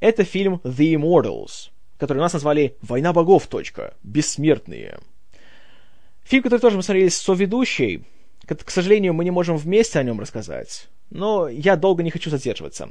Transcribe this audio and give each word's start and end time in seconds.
Это 0.00 0.24
фильм 0.24 0.60
The 0.64 0.94
Immortals, 0.94 1.70
который 1.98 2.18
у 2.18 2.22
нас 2.22 2.32
назвали 2.32 2.76
«Война 2.82 3.12
богов. 3.12 3.46
Точка. 3.46 3.94
Бессмертные». 4.02 4.98
Фильм, 6.24 6.42
который 6.42 6.60
тоже 6.60 6.76
мы 6.76 6.82
смотрели 6.82 7.08
с 7.08 7.18
соведущей. 7.18 8.04
К 8.46 8.70
сожалению, 8.70 9.14
мы 9.14 9.24
не 9.24 9.30
можем 9.30 9.56
вместе 9.56 9.98
о 9.98 10.02
нем 10.02 10.20
рассказать, 10.20 10.88
но 11.10 11.48
я 11.48 11.76
долго 11.76 12.02
не 12.02 12.10
хочу 12.10 12.30
задерживаться. 12.30 12.90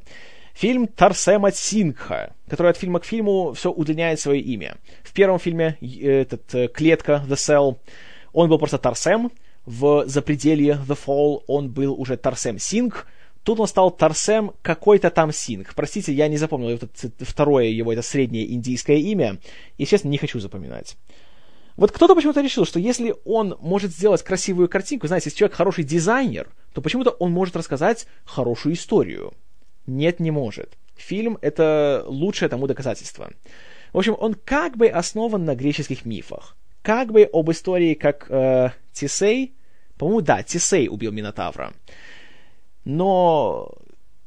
Фильм 0.54 0.88
Тарсема 0.88 1.52
Сингха, 1.52 2.33
который 2.49 2.71
от 2.71 2.78
фильма 2.78 2.99
к 3.02 3.06
фильму 3.06 3.53
все 3.53 3.72
удлиняет 3.72 4.22
свое 4.22 4.40
имя. 4.40 4.78
В 5.03 5.13
первом 5.13 5.37
фильме 5.37 5.78
этот, 5.81 6.56
э, 6.56 6.69
клетка 6.69 7.26
The 7.28 7.35
Cell, 7.35 7.78
он 8.31 8.49
был 8.49 8.58
просто 8.58 8.78
Тарсем, 8.78 9.31
в 9.65 10.08
Запределье 10.08 10.79
The 10.87 10.97
Fall 11.06 11.44
он 11.47 11.72
был 11.72 11.99
уже 11.99 12.15
Тарсем 12.15 12.58
Сингх, 12.58 13.06
Тут 13.46 13.59
он 13.59 13.67
стал 13.67 13.91
Тарсем 13.91 14.53
какой-то 14.63 15.12
там 15.12 15.31
Сингх. 15.31 15.75
Простите, 15.75 16.12
я 16.12 16.27
не 16.27 16.38
запомнил 16.38 16.70
это, 16.70 16.89
второе 17.20 17.67
его, 17.67 17.94
это 17.94 18.02
среднее 18.02 18.52
индийское 18.52 18.98
имя, 18.98 19.38
и, 19.77 19.86
честно, 19.86 20.08
не 20.08 20.17
хочу 20.17 20.40
запоминать. 20.40 20.98
Вот 21.77 21.91
кто-то 21.91 22.16
почему-то 22.16 22.41
решил, 22.41 22.66
что 22.66 22.80
если 22.80 23.13
он 23.23 23.55
может 23.62 23.91
сделать 23.91 24.23
красивую 24.23 24.67
картинку, 24.67 25.05
знаете, 25.05 25.27
если 25.27 25.38
человек 25.38 25.55
хороший 25.55 25.84
дизайнер, 25.84 26.50
то 26.73 26.81
почему-то 26.81 27.12
он 27.12 27.31
может 27.31 27.55
рассказать 27.55 28.08
хорошую 28.26 28.73
историю. 28.73 29.31
Нет, 29.86 30.20
не 30.20 30.31
может. 30.31 30.75
Фильм— 30.95 31.38
это 31.41 32.03
лучшее 32.08 32.50
тому 32.50 32.66
доказательство. 32.66 33.30
В 33.94 34.00
общем, 34.00 34.16
он 34.20 34.34
как 34.34 34.75
бы 34.75 34.88
основан 34.88 35.45
на 35.45 35.53
греческих 35.53 36.03
мифах. 36.03 36.58
Как 36.81 37.12
бы 37.12 37.30
об 37.31 37.52
истории, 37.52 37.94
как 37.94 38.25
э, 38.27 38.72
Тисей, 38.91 39.53
по-моему, 40.00 40.22
да, 40.22 40.41
Тисей 40.41 40.89
убил 40.89 41.12
Минотавра. 41.12 41.73
Но 42.85 43.71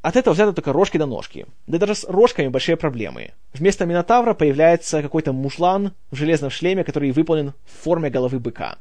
от 0.03 0.17
этого 0.17 0.35
взято 0.35 0.53
только 0.53 0.73
рожки 0.73 0.99
до 0.99 1.07
ножки. 1.07 1.47
Да 1.67 1.79
даже 1.79 1.95
с 1.95 2.05
рожками 2.05 2.49
большие 2.49 2.77
проблемы. 2.77 3.33
Вместо 3.53 3.87
Минотавра 3.87 4.35
появляется 4.35 5.03
какой-то 5.03 5.33
мужлан 5.33 5.93
в 6.11 6.17
железном 6.17 6.51
шлеме, 6.51 6.85
который 6.85 7.11
выполнен 7.11 7.55
в 7.65 7.85
форме 7.85 8.11
головы 8.11 8.39
быка. 8.39 8.79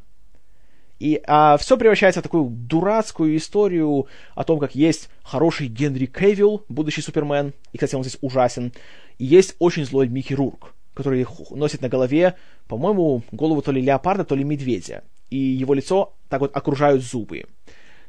И 0.99 1.21
а, 1.27 1.57
все 1.57 1.77
превращается 1.77 2.21
в 2.21 2.23
такую 2.23 2.49
дурацкую 2.49 3.37
историю 3.37 4.07
о 4.35 4.43
том, 4.43 4.59
как 4.59 4.73
есть 4.73 5.09
хороший 5.23 5.67
Генри 5.67 6.07
Кевилл, 6.07 6.63
будущий 6.69 7.01
Супермен, 7.01 7.53
и, 7.71 7.77
кстати, 7.77 7.95
он 7.95 8.03
здесь 8.03 8.17
ужасен, 8.21 8.73
и 9.19 9.25
есть 9.25 9.55
очень 9.59 9.85
злой 9.85 10.07
Микки 10.07 10.33
Рурк, 10.33 10.73
который 10.95 11.27
носит 11.51 11.81
на 11.81 11.89
голове, 11.89 12.35
по-моему, 12.67 13.21
голову 13.31 13.61
то 13.61 13.71
ли 13.71 13.81
леопарда, 13.81 14.23
то 14.23 14.33
ли 14.33 14.43
медведя, 14.43 15.03
и 15.29 15.37
его 15.37 15.75
лицо 15.75 16.13
так 16.29 16.41
вот 16.41 16.55
окружают 16.55 17.03
зубы. 17.03 17.45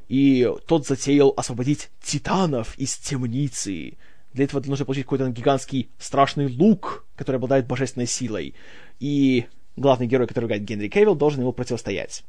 И 0.08 0.50
тот 0.66 0.86
затеял 0.86 1.34
освободить 1.36 1.90
титанов 2.02 2.76
из 2.78 2.96
темницы. 2.96 3.98
Для 4.32 4.44
этого 4.44 4.62
нужно 4.66 4.84
получить 4.84 5.04
какой-то 5.04 5.28
гигантский 5.30 5.90
страшный 5.98 6.46
лук, 6.48 7.06
который 7.16 7.36
обладает 7.36 7.66
божественной 7.66 8.06
силой. 8.06 8.54
И 9.00 9.46
главный 9.76 10.06
герой, 10.06 10.26
который 10.26 10.46
играет 10.46 10.64
Генри 10.64 10.88
Кевилл, 10.88 11.14
должен 11.14 11.40
ему 11.40 11.52
противостоять. 11.52 12.24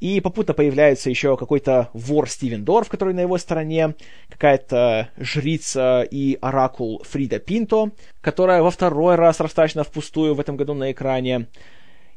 И 0.00 0.20
попутно 0.20 0.54
появляется 0.54 1.10
еще 1.10 1.36
какой-то 1.36 1.90
вор 1.92 2.28
Стивен 2.28 2.64
Дорф, 2.64 2.88
который 2.88 3.14
на 3.14 3.20
его 3.20 3.36
стороне, 3.36 3.96
какая-то 4.28 5.10
жрица 5.16 6.02
и 6.08 6.38
оракул 6.40 7.02
Фрида 7.04 7.40
Пинто, 7.40 7.90
которая 8.20 8.62
во 8.62 8.70
второй 8.70 9.16
раз 9.16 9.40
растрачена 9.40 9.82
впустую 9.82 10.34
в 10.34 10.40
этом 10.40 10.56
году 10.56 10.74
на 10.74 10.92
экране. 10.92 11.48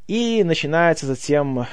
И 0.06 0.44
начинается 0.44 1.06
затем 1.06 1.66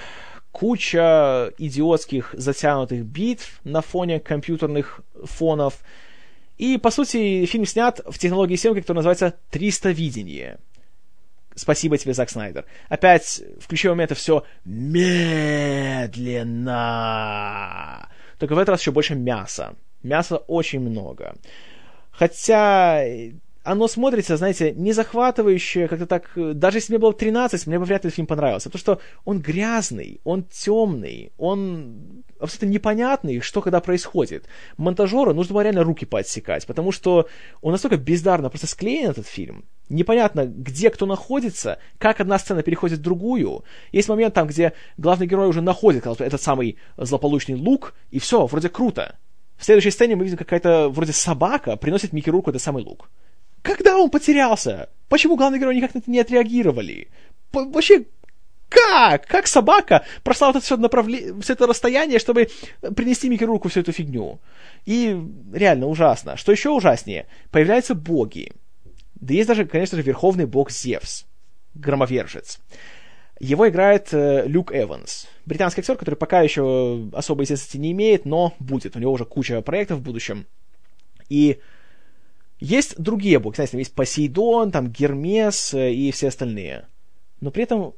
куча 0.52 1.53
идиотских 1.58 2.33
затянутых 2.38 3.05
битв 3.05 3.59
на 3.64 3.81
фоне 3.81 4.19
компьютерных 4.19 5.02
фонов. 5.23 5.80
И, 6.58 6.78
по 6.78 6.91
сути, 6.91 7.45
фильм 7.45 7.66
снят 7.66 8.02
в 8.06 8.17
технологии 8.17 8.56
съемки, 8.56 8.81
которая 8.81 9.03
называется 9.03 9.38
«300 9.52 9.94
видение». 9.94 10.59
Спасибо 11.56 11.97
тебе, 11.97 12.14
Зак 12.14 12.30
Снайдер. 12.30 12.66
Опять 12.88 13.41
в 13.59 13.67
ключевой 13.67 13.95
момент 13.95 14.11
это 14.11 14.19
все 14.19 14.45
медленно. 14.64 15.28
Только 18.38 18.56
в 18.56 18.57
этот 18.57 18.69
раз 18.69 18.79
еще 18.81 18.91
больше 18.91 19.16
мяса. 19.16 19.75
Мяса 20.01 20.38
очень 20.38 20.79
много. 20.79 21.35
Хотя 22.12 23.03
оно 23.64 23.88
смотрится, 23.88 24.38
знаете, 24.38 24.72
не 24.72 24.94
захватывающе, 24.94 25.88
как-то 25.88 26.06
так... 26.06 26.31
Даже 26.36 26.78
если 26.78 26.94
мне 26.94 27.00
было 27.00 27.14
13, 27.14 27.68
мне 27.68 27.78
бы 27.78 27.86
вряд 27.86 28.03
ли 28.03 28.08
этот 28.08 28.16
фильм 28.16 28.28
понравился. 28.28 28.70
Потому 28.70 28.80
что 28.80 29.02
он 29.25 29.40
грязный, 29.40 30.22
он 30.24 30.44
темный, 30.44 31.31
он 31.38 32.24
абсолютно 32.40 32.74
непонятный, 32.74 33.42
что 33.42 33.62
когда 33.62 33.80
происходит. 33.81 34.46
Монтажеру 34.78 35.34
нужно 35.34 35.53
было 35.53 35.62
реально 35.62 35.84
руки 35.84 36.06
поотсекать, 36.06 36.66
потому 36.66 36.92
что 36.92 37.28
он 37.62 37.74
настолько 37.74 37.98
бездарно 37.98 38.50
просто 38.50 38.68
склеен, 38.68 39.09
этот 39.09 39.28
фильм. 39.28 39.66
Непонятно, 39.90 40.46
где 40.46 40.90
кто 40.90 41.06
находится, 41.06 41.80
как 41.98 42.22
одна 42.22 42.40
сцена 42.40 42.64
переходит 42.64 43.00
в 43.00 43.03
другую. 43.03 43.64
Есть 43.92 44.08
момент 44.08 44.34
там, 44.36 44.48
где 44.48 44.74
главный 44.98 45.28
герой 45.28 45.48
уже 45.48 45.62
находит 45.62 46.06
этот 46.06 46.42
самый 46.42 46.78
злополучный 46.96 47.56
лук, 47.56 47.94
и 48.09 48.19
все, 48.19 48.46
вроде 48.46 48.69
круто. 48.69 49.18
В 49.58 49.66
следующей 49.66 49.92
сцене 49.92 50.16
мы 50.16 50.24
видим, 50.24 50.38
какая-то 50.38 50.88
вроде 50.90 51.12
собака 51.12 51.75
приносит 51.75 52.14
Микки 52.14 52.30
Руку 52.30 52.50
этот 52.50 52.62
самый 52.62 52.84
лук. 52.84 53.09
Когда 53.62 53.97
он 53.97 54.09
потерялся? 54.09 54.90
Почему 55.09 55.36
главные 55.36 55.59
герои 55.59 55.75
никак 55.75 55.94
на 55.94 56.00
это 56.00 56.12
не 56.12 56.20
отреагировали? 56.20 57.09
По 57.52 57.66
вообще, 57.66 58.06
как? 58.70 59.25
Как 59.25 59.47
собака 59.47 60.06
прошла 60.24 60.47
вот 60.47 60.58
это 60.58 60.66
все, 60.66 60.78
направле... 60.78 61.34
все 61.42 61.53
это 61.53 61.66
расстояние, 61.66 62.19
чтобы 62.19 62.50
принести 62.96 63.28
Микки 63.28 63.44
руку 63.44 63.68
всю 63.69 63.81
эту 63.81 63.92
фигню? 63.92 64.40
И 64.86 65.19
реально 65.52 65.88
ужасно. 65.88 66.38
Что 66.38 66.52
еще 66.52 66.69
ужаснее? 66.69 67.28
Появляются 67.52 67.96
боги. 67.96 68.52
Да 69.16 69.34
есть 69.34 69.48
даже, 69.48 69.66
конечно 69.66 69.98
же, 69.98 70.03
верховный 70.03 70.46
бог 70.46 70.72
Зевс, 70.72 71.25
громовержец. 71.74 72.59
Его 73.40 73.68
играет 73.69 74.09
э, 74.14 74.44
Люк 74.48 74.72
Эванс, 74.74 75.28
британский 75.46 75.81
актер, 75.81 75.96
который 75.96 76.16
пока 76.16 76.42
еще 76.42 77.09
особой 77.14 77.46
известности 77.46 77.78
не 77.78 77.92
имеет, 77.92 78.25
но 78.25 78.53
будет. 78.59 78.96
У 78.96 79.00
него 79.00 79.14
уже 79.14 79.25
куча 79.25 79.62
проектов 79.62 80.00
в 80.00 80.03
будущем. 80.03 80.46
И 81.30 81.59
есть 82.59 82.97
другие 82.97 83.40
боги, 83.40 83.56
знаете, 83.56 83.72
там 83.72 83.80
есть 83.80 83.94
Посейдон, 83.94 84.72
там 84.72 84.88
Гермес 84.90 85.74
э, 85.74 85.94
и 85.94 86.12
все 86.12 86.28
остальные. 86.28 86.88
Но 87.40 87.52
при 87.52 87.64
этом 87.64 87.94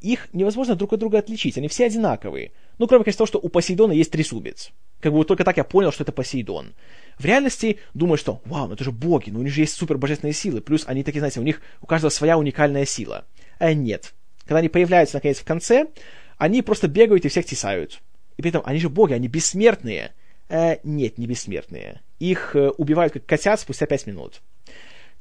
их 0.00 0.28
невозможно 0.32 0.74
друг 0.74 0.92
от 0.92 1.00
друга 1.00 1.18
отличить, 1.18 1.58
они 1.58 1.68
все 1.68 1.86
одинаковые. 1.86 2.52
Ну, 2.78 2.86
кроме, 2.86 3.04
конечно, 3.04 3.18
того, 3.18 3.26
что 3.26 3.38
у 3.38 3.48
Посейдона 3.48 3.92
есть 3.92 4.10
трезубец. 4.10 4.70
Как 5.00 5.12
бы 5.12 5.18
вот 5.18 5.28
только 5.28 5.44
так 5.44 5.56
я 5.56 5.64
понял, 5.64 5.92
что 5.92 6.02
это 6.02 6.12
Посейдон. 6.12 6.72
В 7.18 7.24
реальности 7.24 7.78
думаю, 7.94 8.16
что, 8.16 8.40
вау, 8.44 8.68
ну 8.68 8.74
это 8.74 8.84
же 8.84 8.92
боги, 8.92 9.30
ну 9.30 9.40
у 9.40 9.42
них 9.42 9.52
же 9.52 9.60
есть 9.60 9.74
супер 9.74 9.98
божественные 9.98 10.34
силы, 10.34 10.60
плюс 10.60 10.84
они 10.86 11.04
такие, 11.04 11.20
знаете, 11.20 11.40
у 11.40 11.44
них 11.44 11.60
у 11.80 11.86
каждого 11.86 12.10
своя 12.10 12.38
уникальная 12.38 12.86
сила. 12.86 13.26
А 13.58 13.72
нет. 13.74 14.14
Когда 14.44 14.58
они 14.58 14.68
появляются, 14.68 15.16
наконец, 15.16 15.38
в 15.38 15.44
конце, 15.44 15.86
они 16.38 16.62
просто 16.62 16.88
бегают 16.88 17.24
и 17.24 17.28
всех 17.28 17.44
тесают. 17.44 18.00
И 18.36 18.42
при 18.42 18.48
этом 18.48 18.62
они 18.64 18.80
же 18.80 18.88
боги, 18.88 19.12
они 19.12 19.28
бессмертные. 19.28 20.14
Э, 20.50 20.78
нет, 20.82 21.16
не 21.16 21.26
бессмертные. 21.26 22.02
Их 22.18 22.56
э, 22.56 22.70
убивают 22.70 23.12
как 23.12 23.24
котят 23.24 23.60
спустя 23.60 23.86
пять 23.86 24.06
минут. 24.06 24.42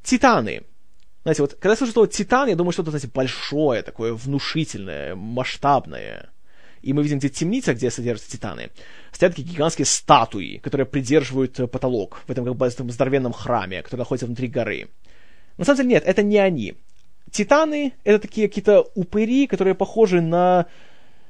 Титаны. 0.03 0.63
Знаете, 1.23 1.43
вот 1.43 1.53
когда 1.53 1.71
я 1.71 1.75
слышу 1.75 1.93
слово 1.93 2.07
«титан», 2.07 2.49
я 2.49 2.55
думаю, 2.55 2.71
что-то, 2.71 2.89
знаете, 2.91 3.09
большое, 3.13 3.83
такое 3.83 4.13
внушительное, 4.13 5.15
масштабное. 5.15 6.31
И 6.81 6.93
мы 6.93 7.03
видим, 7.03 7.19
где 7.19 7.29
темница, 7.29 7.73
где 7.73 7.91
содержатся 7.91 8.31
титаны, 8.31 8.71
стоят 9.11 9.35
такие 9.35 9.47
гигантские 9.47 9.85
статуи, 9.85 10.59
которые 10.63 10.87
придерживают 10.87 11.59
э, 11.59 11.67
потолок 11.67 12.23
в 12.25 12.31
этом 12.31 12.45
как 12.45 12.55
бы 12.55 12.65
этом 12.65 12.89
здоровенном 12.89 13.33
храме, 13.33 13.83
который 13.83 13.99
находится 13.99 14.25
внутри 14.25 14.47
горы. 14.47 14.89
На 15.57 15.65
самом 15.65 15.77
деле 15.77 15.89
нет, 15.89 16.03
это 16.05 16.23
не 16.23 16.37
они. 16.37 16.75
Титаны— 17.29 17.93
это 18.03 18.19
такие 18.19 18.47
какие-то 18.47 18.89
упыри, 18.95 19.45
которые 19.45 19.75
похожи 19.75 20.21
на 20.21 20.65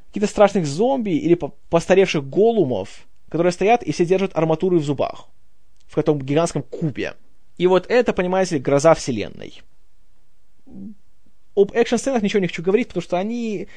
каких-то 0.09 0.29
страшных 0.29 0.65
зомби 0.65 1.11
или 1.11 1.37
постаревших 1.69 2.29
голумов, 2.29 3.08
которые 3.29 3.51
стоят 3.51 3.83
и 3.83 3.91
все 3.91 4.05
держат 4.05 4.35
арматуры 4.35 4.77
в 4.77 4.83
зубах. 4.83 5.27
В 5.87 5.97
этом 5.97 6.19
гигантском 6.19 6.63
кубе. 6.63 7.15
И 7.57 7.67
вот 7.67 7.85
это, 7.89 8.13
понимаете 8.13 8.55
ли, 8.55 8.61
гроза 8.61 8.93
вселенной. 8.93 9.61
Об 11.55 11.71
экшн-сценах 11.73 12.21
ничего 12.21 12.39
не 12.39 12.47
хочу 12.47 12.63
говорить, 12.63 12.87
потому 12.87 13.03
что 13.03 13.17
они... 13.17 13.67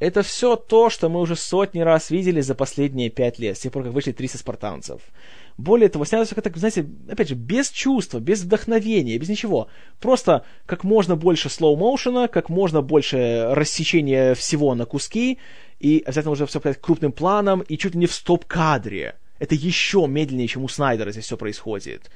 Это 0.00 0.22
все 0.22 0.54
то, 0.56 0.90
что 0.90 1.08
мы 1.08 1.20
уже 1.20 1.34
сотни 1.34 1.80
раз 1.80 2.10
видели 2.10 2.40
за 2.40 2.54
последние 2.54 3.10
пять 3.10 3.38
лет, 3.38 3.56
с 3.56 3.60
тех 3.60 3.72
пор, 3.72 3.82
как 3.84 3.92
вышли 3.92 4.12
300 4.12 4.38
спартанцев. 4.38 5.02
Более 5.58 5.88
того, 5.88 6.04
снято 6.04 6.24
все 6.24 6.36
как-то, 6.36 6.56
знаете, 6.56 6.86
опять 7.10 7.28
же, 7.28 7.34
без 7.34 7.70
чувства, 7.70 8.20
без 8.20 8.42
вдохновения, 8.42 9.18
без 9.18 9.28
ничего. 9.28 9.66
Просто 9.98 10.44
как 10.66 10.84
можно 10.84 11.16
больше 11.16 11.48
слоу-моушена, 11.48 12.28
как 12.28 12.48
можно 12.48 12.80
больше 12.80 13.48
рассечения 13.50 14.34
всего 14.34 14.76
на 14.76 14.86
куски, 14.86 15.38
и 15.80 16.00
обязательно 16.06 16.32
уже 16.32 16.46
все 16.46 16.60
показать 16.60 16.80
крупным 16.80 17.10
планом, 17.10 17.62
и 17.62 17.76
чуть 17.76 17.94
ли 17.94 18.00
не 18.00 18.06
в 18.06 18.12
стоп-кадре. 18.12 19.16
Это 19.40 19.56
еще 19.56 20.06
медленнее, 20.06 20.46
чем 20.46 20.62
у 20.62 20.68
Снайдера 20.68 21.10
здесь 21.10 21.24
все 21.24 21.36
происходит. 21.36 22.08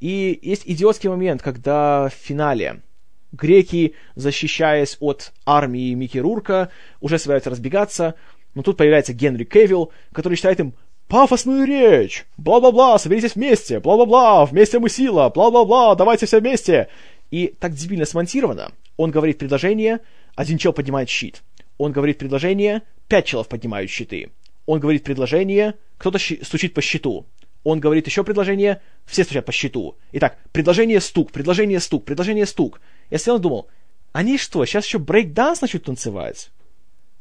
И 0.00 0.40
есть 0.42 0.62
идиотский 0.66 1.10
момент, 1.10 1.42
когда 1.42 2.08
в 2.08 2.12
финале 2.12 2.82
греки, 3.30 3.94
защищаясь 4.16 4.96
от 4.98 5.32
армии 5.46 5.94
Микки 5.94 6.18
Рурка, 6.18 6.70
уже 7.00 7.20
собираются 7.20 7.50
разбегаться, 7.50 8.16
но 8.54 8.62
тут 8.62 8.76
появляется 8.76 9.12
Генри 9.12 9.44
Кевилл, 9.44 9.92
который 10.12 10.34
считает 10.34 10.58
им 10.58 10.74
пафосную 11.10 11.66
речь, 11.66 12.24
бла-бла-бла, 12.36 12.96
соберитесь 12.96 13.34
вместе, 13.34 13.80
бла-бла-бла, 13.80 14.46
вместе 14.46 14.78
мы 14.78 14.88
сила, 14.88 15.28
бла-бла-бла, 15.28 15.96
давайте 15.96 16.24
все 16.24 16.38
вместе. 16.38 16.88
И 17.32 17.48
так 17.58 17.74
дебильно 17.74 18.06
смонтировано. 18.06 18.70
Он 18.96 19.10
говорит 19.10 19.36
предложение, 19.36 19.98
один 20.36 20.56
чел 20.56 20.72
поднимает 20.72 21.08
щит. 21.08 21.42
Он 21.78 21.90
говорит 21.90 22.18
предложение, 22.18 22.82
пять 23.08 23.26
челов 23.26 23.48
поднимают 23.48 23.90
щиты. 23.90 24.30
Он 24.66 24.78
говорит 24.78 25.02
предложение, 25.02 25.74
кто-то 25.98 26.18
стучит 26.18 26.74
по 26.74 26.80
щиту. 26.80 27.26
Он 27.64 27.80
говорит 27.80 28.06
еще 28.06 28.22
предложение, 28.22 28.80
все 29.04 29.24
стучат 29.24 29.44
по 29.44 29.52
щиту. 29.52 29.96
Итак, 30.12 30.38
предложение 30.52 31.00
стук, 31.00 31.32
предложение 31.32 31.80
стук, 31.80 32.04
предложение 32.04 32.46
стук. 32.46 32.80
Я 33.10 33.18
и 33.18 33.38
думал, 33.40 33.66
они 34.12 34.38
что, 34.38 34.64
сейчас 34.64 34.86
еще 34.86 34.98
брейк-данс 34.98 35.60
начнут 35.60 35.84
танцевать? 35.84 36.50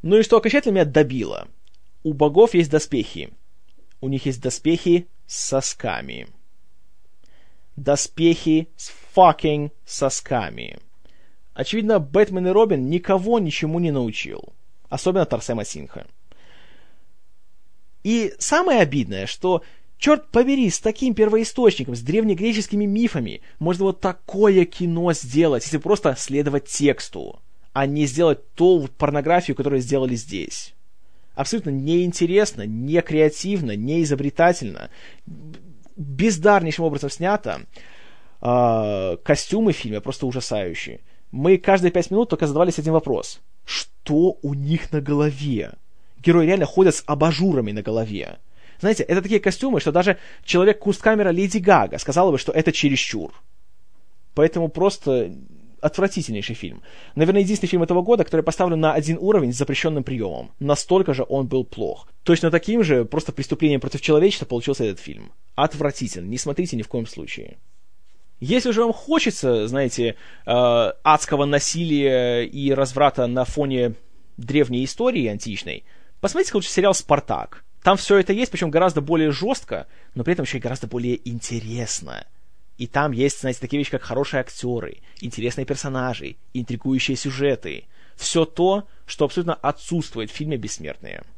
Ну 0.03 0.17
и 0.17 0.23
что 0.23 0.37
окончательно 0.37 0.73
меня 0.73 0.85
добило. 0.85 1.47
У 2.03 2.13
богов 2.13 2.53
есть 2.53 2.69
доспехи. 2.69 3.31
У 4.01 4.07
них 4.07 4.25
есть 4.25 4.41
доспехи 4.41 5.07
с 5.27 5.37
сосками. 5.47 6.27
Доспехи 7.75 8.69
с 8.75 8.91
fucking 9.15 9.71
сосками. 9.85 10.79
Очевидно, 11.53 11.99
Бэтмен 11.99 12.47
и 12.47 12.51
Робин 12.51 12.89
никого 12.89 13.39
ничему 13.39 13.79
не 13.79 13.91
научил. 13.91 14.53
Особенно 14.89 15.25
Тарсема 15.25 15.65
Синха. 15.65 16.07
И 18.03 18.33
самое 18.39 18.79
обидное, 18.79 19.27
что, 19.27 19.63
черт 19.97 20.29
побери, 20.31 20.69
с 20.69 20.79
таким 20.79 21.13
первоисточником, 21.13 21.95
с 21.95 22.01
древнегреческими 22.01 22.85
мифами, 22.85 23.41
можно 23.59 23.85
вот 23.85 23.99
такое 23.99 24.63
кино 24.65 25.11
сделать, 25.13 25.63
если 25.63 25.77
просто 25.77 26.15
следовать 26.17 26.65
тексту, 26.65 27.41
а 27.73 27.85
не 27.85 28.05
сделать 28.05 28.53
ту 28.53 28.87
порнографию, 28.97 29.55
которую 29.55 29.81
сделали 29.81 30.15
здесь. 30.15 30.73
Абсолютно 31.39 31.69
неинтересно, 31.69 32.63
не 32.65 33.01
креативно, 33.01 33.73
не 33.73 34.03
изобретательно, 34.03 34.89
бездарнейшим 35.95 36.83
образом 36.83 37.09
снято. 37.09 37.61
Э, 38.41 39.15
костюмы 39.23 39.71
в 39.71 39.77
фильме 39.77 40.01
просто 40.01 40.27
ужасающие. 40.27 40.99
Мы 41.31 41.57
каждые 41.57 41.93
пять 41.93 42.11
минут 42.11 42.27
только 42.29 42.45
задавались 42.45 42.77
один 42.77 42.91
вопрос. 42.91 43.39
Что 43.63 44.37
у 44.41 44.53
них 44.53 44.91
на 44.91 44.99
голове? 44.99 45.71
герои 46.17 46.45
реально 46.45 46.65
ходят 46.65 46.95
с 46.95 47.03
абажурами 47.05 47.71
на 47.71 47.83
голове. 47.83 48.39
Знаете, 48.81 49.03
это 49.03 49.21
такие 49.21 49.39
костюмы, 49.39 49.79
что 49.79 49.93
даже 49.93 50.17
человек-кусткамера 50.43 51.29
Леди 51.29 51.59
Гага 51.59 51.99
сказала 51.99 52.31
бы, 52.31 52.37
что 52.37 52.51
это 52.51 52.73
чересчур. 52.73 53.31
Поэтому 54.33 54.67
просто 54.67 55.33
отвратительнейший 55.81 56.55
фильм. 56.55 56.81
Наверное, 57.15 57.41
единственный 57.41 57.69
фильм 57.69 57.83
этого 57.83 58.01
года, 58.01 58.23
который 58.23 58.41
поставлен 58.41 58.79
на 58.79 58.93
один 58.93 59.17
уровень 59.19 59.53
с 59.53 59.57
запрещенным 59.57 60.03
приемом. 60.03 60.51
Настолько 60.59 61.13
же 61.13 61.25
он 61.27 61.47
был 61.47 61.63
плох. 61.63 62.07
Точно 62.23 62.51
таким 62.51 62.83
же, 62.83 63.05
просто 63.05 63.31
преступлением 63.31 63.79
против 63.79 64.01
человечества 64.01 64.45
получился 64.45 64.85
этот 64.85 64.99
фильм. 64.99 65.31
Отвратительно. 65.55 66.27
Не 66.27 66.37
смотрите 66.37 66.77
ни 66.77 66.81
в 66.81 66.87
коем 66.87 67.07
случае. 67.07 67.57
Если 68.39 68.71
же 68.71 68.83
вам 68.83 68.93
хочется, 68.93 69.67
знаете, 69.67 70.15
э, 70.45 70.51
адского 71.03 71.45
насилия 71.45 72.43
и 72.43 72.71
разврата 72.71 73.27
на 73.27 73.43
фоне 73.43 73.95
древней 74.37 74.85
истории 74.85 75.27
античной, 75.27 75.83
Посмотрите 76.21 76.51
лучше 76.53 76.69
сериал 76.69 76.93
«Спартак». 76.93 77.63
Там 77.81 77.95
все 77.95 78.17
это 78.17 78.33
есть, 78.33 78.51
причем 78.51 78.71
гораздо 78.71 78.99
более 78.99 79.31
жестко, 79.31 79.87
но 80.15 80.23
при 80.23 80.33
этом 80.33 80.43
еще 80.43 80.57
и 80.57 80.61
гораздо 80.61 80.87
более 80.87 81.17
интересно. 81.29 82.27
И 82.79 82.87
там 82.87 83.11
есть, 83.11 83.41
знаете, 83.41 83.59
такие 83.59 83.77
вещи, 83.77 83.91
как 83.91 84.03
хорошие 84.03 84.39
актеры, 84.39 84.99
интересные 85.19 85.65
персонажи, 85.65 86.37
интригующие 86.53 87.17
сюжеты. 87.17 87.83
Все 88.15 88.45
то, 88.45 88.87
что 89.05 89.25
абсолютно 89.25 89.53
отсутствует 89.53 90.31
в 90.31 90.33
фильме 90.33 90.55
«Бессмертные». 90.55 91.23